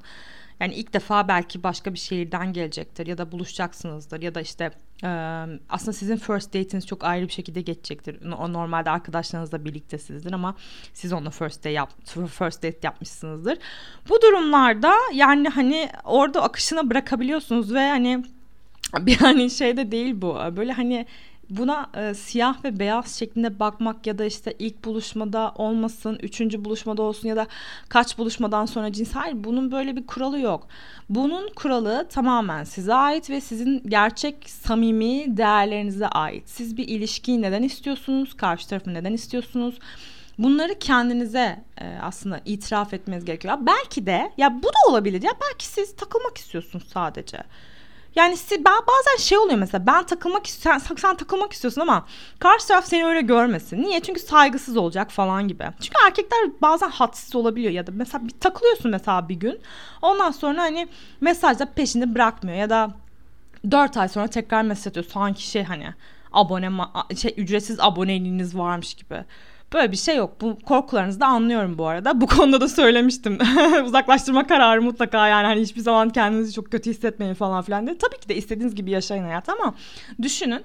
Yani 0.59 0.73
ilk 0.73 0.93
defa 0.93 1.27
belki 1.27 1.63
başka 1.63 1.93
bir 1.93 1.99
şehirden 1.99 2.53
gelecektir 2.53 3.07
ya 3.07 3.17
da 3.17 3.31
buluşacaksınızdır 3.31 4.21
ya 4.21 4.35
da 4.35 4.41
işte 4.41 4.71
e, 5.03 5.07
aslında 5.69 5.93
sizin 5.93 6.17
first 6.17 6.53
date'iniz 6.53 6.87
çok 6.87 7.03
ayrı 7.03 7.27
bir 7.27 7.33
şekilde 7.33 7.61
geçecektir. 7.61 8.31
O 8.31 8.53
normalde 8.53 8.89
arkadaşlarınızla 8.89 9.65
birliktesinizdir 9.65 10.33
ama 10.33 10.55
siz 10.93 11.13
onunla 11.13 11.29
first 11.29 11.59
date 11.59 11.69
yap 11.69 11.89
first 12.37 12.63
date 12.63 12.79
yapmışsınızdır. 12.83 13.57
Bu 14.09 14.21
durumlarda 14.21 14.93
yani 15.13 15.49
hani 15.49 15.89
orada 16.03 16.43
akışına 16.43 16.89
bırakabiliyorsunuz 16.89 17.73
ve 17.73 17.89
hani 17.89 18.23
bir 18.99 19.17
hani 19.17 19.49
şey 19.49 19.77
de 19.77 19.91
değil 19.91 20.21
bu. 20.21 20.37
Böyle 20.57 20.71
hani 20.71 21.05
buna 21.49 21.89
e, 21.95 22.13
siyah 22.13 22.63
ve 22.63 22.79
beyaz 22.79 23.19
şeklinde 23.19 23.59
bakmak 23.59 24.07
ya 24.07 24.17
da 24.17 24.25
işte 24.25 24.53
ilk 24.59 24.85
buluşmada 24.85 25.51
olmasın, 25.55 26.19
üçüncü 26.21 26.65
buluşmada 26.65 27.01
olsun 27.01 27.27
ya 27.27 27.35
da 27.35 27.47
kaç 27.89 28.17
buluşmadan 28.17 28.65
sonra 28.65 28.91
cins. 28.93 29.15
Hayır 29.15 29.43
bunun 29.43 29.71
böyle 29.71 29.95
bir 29.95 30.07
kuralı 30.07 30.39
yok. 30.39 30.67
Bunun 31.09 31.49
kuralı 31.55 32.07
tamamen 32.09 32.63
size 32.63 32.93
ait 32.93 33.29
ve 33.29 33.41
sizin 33.41 33.83
gerçek 33.87 34.49
samimi 34.49 35.37
değerlerinize 35.37 36.07
ait. 36.07 36.49
Siz 36.49 36.77
bir 36.77 36.87
ilişkiyi 36.87 37.41
neden 37.41 37.63
istiyorsunuz? 37.63 38.33
Karşı 38.33 38.67
tarafı 38.67 38.93
neden 38.93 39.13
istiyorsunuz? 39.13 39.79
Bunları 40.37 40.79
kendinize 40.79 41.63
e, 41.81 41.97
aslında 42.01 42.41
itiraf 42.45 42.93
etmeniz 42.93 43.25
gerekiyor. 43.25 43.57
Belki 43.61 44.05
de 44.05 44.31
ya 44.37 44.63
bu 44.63 44.67
da 44.67 44.91
olabilir 44.91 45.21
ya 45.21 45.31
belki 45.41 45.65
siz 45.65 45.95
takılmak 45.95 46.37
istiyorsunuz 46.37 46.87
sadece. 46.87 47.43
Yani 48.17 48.35
bazen 48.65 49.17
şey 49.19 49.37
oluyor 49.37 49.59
mesela 49.59 49.87
ben 49.87 50.05
takılmak 50.05 50.47
sen, 50.47 50.77
sen 50.77 51.15
takılmak 51.15 51.53
istiyorsun 51.53 51.81
ama 51.81 52.05
karşı 52.39 52.67
taraf 52.67 52.85
seni 52.85 53.05
öyle 53.05 53.21
görmesin. 53.21 53.83
Niye? 53.83 53.99
Çünkü 53.99 54.19
saygısız 54.19 54.77
olacak 54.77 55.11
falan 55.11 55.47
gibi. 55.47 55.63
Çünkü 55.81 55.95
erkekler 56.07 56.39
bazen 56.61 56.89
hadsiz 56.89 57.35
olabiliyor 57.35 57.71
ya 57.71 57.87
da 57.87 57.91
mesela 57.95 58.27
bir 58.27 58.39
takılıyorsun 58.39 58.91
mesela 58.91 59.29
bir 59.29 59.35
gün. 59.35 59.59
Ondan 60.01 60.31
sonra 60.31 60.61
hani 60.61 60.87
mesajda 61.21 61.65
peşinde 61.65 62.15
bırakmıyor 62.15 62.57
ya 62.57 62.69
da 62.69 62.91
4 63.71 63.97
ay 63.97 64.09
sonra 64.09 64.27
tekrar 64.27 64.61
mesaj 64.61 64.87
atıyor. 64.87 65.05
Sanki 65.05 65.47
şey 65.47 65.63
hani 65.63 65.93
abone 66.31 66.71
şey 67.17 67.33
ücretsiz 67.37 67.79
aboneliğiniz 67.79 68.57
varmış 68.57 68.93
gibi. 68.93 69.25
Böyle 69.73 69.91
bir 69.91 69.97
şey 69.97 70.15
yok. 70.15 70.41
Bu 70.41 70.59
korkularınızı 70.59 71.19
da 71.19 71.25
anlıyorum 71.25 71.77
bu 71.77 71.87
arada. 71.87 72.21
Bu 72.21 72.27
konuda 72.37 72.61
da 72.61 72.67
söylemiştim. 72.67 73.37
Uzaklaştırma 73.85 74.47
kararı 74.47 74.81
mutlaka 74.81 75.27
yani 75.27 75.47
hani 75.47 75.61
hiçbir 75.61 75.81
zaman 75.81 76.09
kendinizi 76.09 76.53
çok 76.53 76.71
kötü 76.71 76.89
hissetmeyin 76.89 77.33
falan 77.33 77.61
filan 77.61 77.87
diye. 77.87 77.97
Tabii 77.97 78.19
ki 78.19 78.29
de 78.29 78.35
istediğiniz 78.35 78.75
gibi 78.75 78.91
yaşayın 78.91 79.23
hayat 79.23 79.49
ama 79.49 79.73
düşünün 80.21 80.63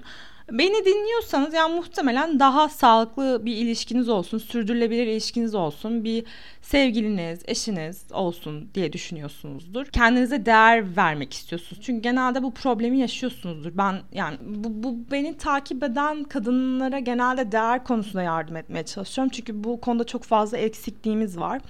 Beni 0.53 0.85
dinliyorsanız 0.85 1.53
yani 1.53 1.75
muhtemelen 1.75 2.39
daha 2.39 2.69
sağlıklı 2.69 3.45
bir 3.45 3.55
ilişkiniz 3.55 4.09
olsun, 4.09 4.37
sürdürülebilir 4.37 5.07
ilişkiniz 5.07 5.55
olsun, 5.55 6.03
bir 6.03 6.25
sevgiliniz, 6.61 7.39
eşiniz 7.45 8.11
olsun 8.11 8.69
diye 8.73 8.93
düşünüyorsunuzdur. 8.93 9.85
Kendinize 9.85 10.45
değer 10.45 10.97
vermek 10.97 11.33
istiyorsunuz. 11.33 11.81
Çünkü 11.81 12.01
genelde 12.01 12.43
bu 12.43 12.53
problemi 12.53 12.99
yaşıyorsunuzdur. 12.99 13.77
Ben 13.77 14.01
yani 14.11 14.37
bu, 14.41 14.83
bu 14.83 15.11
beni 15.11 15.37
takip 15.37 15.83
eden 15.83 16.23
kadınlara 16.23 16.99
genelde 16.99 17.51
değer 17.51 17.83
konusunda 17.83 18.23
yardım 18.23 18.55
etmeye 18.55 18.85
çalışıyorum. 18.85 19.31
Çünkü 19.35 19.63
bu 19.63 19.81
konuda 19.81 20.03
çok 20.03 20.23
fazla 20.23 20.57
eksikliğimiz 20.57 21.37
var. 21.37 21.61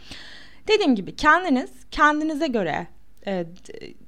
Dediğim 0.68 0.96
gibi 0.96 1.16
kendiniz 1.16 1.72
kendinize 1.92 2.48
göre 2.48 2.88
e, 3.28 3.46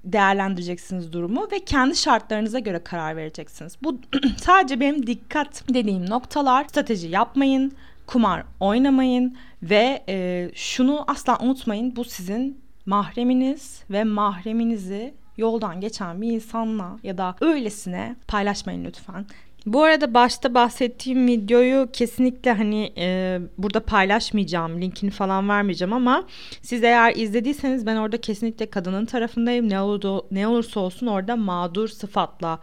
değerlendireceksiniz 0.03 1.13
durumu 1.13 1.47
ve 1.51 1.59
kendi 1.65 1.95
şartlarınıza 1.95 2.59
göre 2.59 2.83
karar 2.83 3.15
vereceksiniz. 3.15 3.77
Bu 3.83 3.99
sadece 4.37 4.79
benim 4.79 5.07
dikkat 5.07 5.63
dediğim 5.73 6.09
noktalar. 6.09 6.65
Strateji 6.65 7.07
yapmayın, 7.07 7.71
kumar 8.07 8.43
oynamayın 8.59 9.37
ve 9.63 10.03
e, 10.09 10.49
şunu 10.55 11.03
asla 11.07 11.37
unutmayın. 11.41 11.95
Bu 11.95 12.03
sizin 12.03 12.61
mahreminiz 12.85 13.83
ve 13.89 14.03
mahreminizi 14.03 15.13
yoldan 15.37 15.81
geçen 15.81 16.21
bir 16.21 16.31
insanla 16.31 16.99
ya 17.03 17.17
da 17.17 17.35
öylesine 17.41 18.15
paylaşmayın 18.27 18.85
lütfen. 18.85 19.25
Bu 19.65 19.83
arada 19.83 20.13
başta 20.13 20.53
bahsettiğim 20.53 21.27
videoyu 21.27 21.89
kesinlikle 21.93 22.51
hani 22.53 22.93
e, 22.97 23.39
burada 23.57 23.79
paylaşmayacağım, 23.85 24.81
linkini 24.81 25.11
falan 25.11 25.49
vermeyeceğim 25.49 25.93
ama 25.93 26.27
siz 26.61 26.83
eğer 26.83 27.15
izlediyseniz 27.15 27.85
ben 27.85 27.95
orada 27.95 28.21
kesinlikle 28.21 28.69
kadının 28.69 29.05
tarafındayım. 29.05 29.69
Ne, 29.69 29.81
oldu, 29.81 30.27
ne 30.31 30.47
olursa 30.47 30.79
olsun 30.79 31.07
orada 31.07 31.35
mağdur 31.35 31.87
sıfatla 31.87 32.59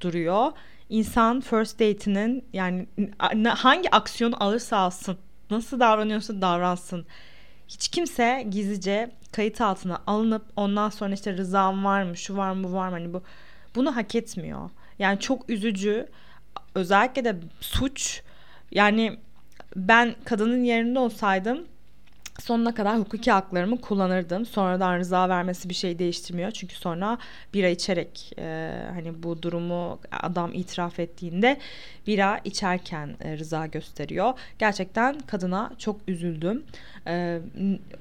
duruyor. 0.00 0.52
İnsan 0.88 1.40
first 1.40 1.80
date'inin 1.80 2.44
yani 2.52 2.86
hangi 3.48 3.90
aksiyon 3.90 4.32
alırsa 4.32 4.76
alsın, 4.76 5.16
nasıl 5.50 5.80
davranıyorsa 5.80 6.40
davransın. 6.40 7.06
Hiç 7.68 7.88
kimse 7.88 8.46
gizlice 8.50 9.10
kayıt 9.32 9.60
altına 9.60 9.98
alınıp 10.06 10.44
ondan 10.56 10.90
sonra 10.90 11.14
işte 11.14 11.36
rızam 11.36 11.84
var 11.84 12.02
mı, 12.02 12.16
şu 12.16 12.36
var 12.36 12.52
mı, 12.52 12.64
bu 12.64 12.72
var 12.72 12.88
mı 12.88 12.94
hani 12.94 13.12
bu 13.14 13.22
bunu 13.74 13.96
hak 13.96 14.14
etmiyor. 14.14 14.70
Yani 14.98 15.20
çok 15.20 15.50
üzücü 15.50 16.08
özellikle 16.74 17.24
de 17.24 17.36
suç 17.60 18.22
yani 18.70 19.18
ben 19.76 20.14
kadının 20.24 20.64
yerinde 20.64 20.98
olsaydım 20.98 21.66
sonuna 22.40 22.74
kadar 22.74 22.98
hukuki 22.98 23.30
haklarımı 23.30 23.80
kullanırdım. 23.80 24.46
Sonradan 24.46 24.98
rıza 24.98 25.28
vermesi 25.28 25.68
bir 25.68 25.74
şey 25.74 25.98
değiştirmiyor. 25.98 26.50
Çünkü 26.50 26.74
sonra 26.74 27.18
bira 27.54 27.68
içerek 27.68 28.32
e, 28.38 28.72
hani 28.94 29.22
bu 29.22 29.42
durumu 29.42 29.98
adam 30.10 30.54
itiraf 30.54 30.98
ettiğinde 30.98 31.58
bira 32.06 32.40
içerken 32.44 33.16
e, 33.20 33.38
rıza 33.38 33.66
gösteriyor. 33.66 34.32
Gerçekten 34.58 35.18
kadına 35.18 35.72
çok 35.78 36.00
üzüldüm. 36.08 36.64
E, 37.06 37.40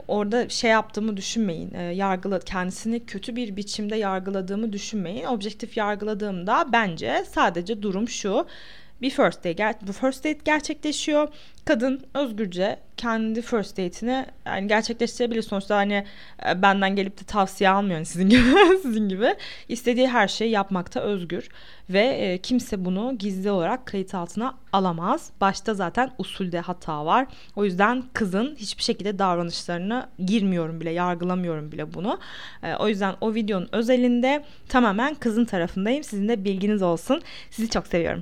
orada 0.08 0.50
şey 0.50 0.72
yaptığımı 0.72 1.18
düşünmeyin. 1.18 1.74
E, 1.74 1.82
yargıla 1.82 2.40
kendisini 2.40 3.06
kötü 3.06 3.36
bir 3.36 3.56
biçimde 3.56 3.96
yargıladığımı 3.96 4.74
düşünmeyin. 4.74 5.26
Objektif 5.26 5.78
yargıladığımda 5.78 6.66
bence 6.72 7.26
sadece 7.32 7.82
durum 7.82 8.10
şu 8.10 8.46
bir 9.04 9.10
first 9.10 9.44
date, 9.44 9.78
bu 9.88 9.92
first 9.92 10.26
date 10.26 10.40
gerçekleşiyor. 10.46 11.28
Kadın 11.66 12.02
özgürce 12.14 12.80
kendi 12.98 13.42
first 13.42 13.78
date'ini 13.78 14.26
yani 14.46 14.68
gerçekleştirebilir. 14.68 15.42
Sonuçta 15.42 15.76
hani 15.76 16.06
e, 16.50 16.62
benden 16.62 16.96
gelip 16.96 17.20
de 17.20 17.24
tavsiye 17.24 17.70
almıyor 17.70 17.96
hani 17.96 18.06
sizin 18.06 18.30
gibi 18.30 18.42
sizin 18.82 19.10
gibi. 19.10 19.36
istediği 19.70 20.08
her 20.08 20.28
şeyi 20.28 20.52
yapmakta 20.52 21.00
özgür 21.00 21.50
ve 21.90 22.00
e, 22.00 22.38
kimse 22.38 22.86
bunu 22.86 23.18
gizli 23.18 23.52
olarak 23.52 23.86
kayıt 23.86 24.16
altına 24.16 24.58
alamaz. 24.74 25.30
Başta 25.42 25.74
zaten 25.74 26.12
usulde 26.18 26.60
hata 26.60 27.06
var. 27.06 27.28
O 27.56 27.66
yüzden 27.66 28.04
kızın 28.14 28.56
hiçbir 28.56 28.84
şekilde 28.84 29.20
davranışlarını 29.20 30.08
girmiyorum 30.26 30.82
bile, 30.82 30.92
yargılamıyorum 30.92 31.72
bile 31.72 31.94
bunu. 31.94 32.20
E, 32.64 32.76
o 32.76 32.88
yüzden 32.88 33.16
o 33.22 33.34
videonun 33.34 33.70
özelinde 33.72 34.44
tamamen 34.70 35.16
kızın 35.16 35.46
tarafındayım. 35.46 36.04
Sizin 36.04 36.30
de 36.30 36.46
bilginiz 36.46 36.82
olsun. 36.82 37.22
Sizi 37.52 37.70
çok 37.70 37.88
seviyorum. 37.88 38.22